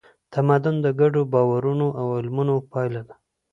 [0.33, 3.15] تمدن د ګډو باورونو او عملونو پایله ده.